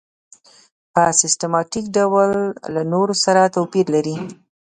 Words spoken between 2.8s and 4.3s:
نورو سره توپیر لري.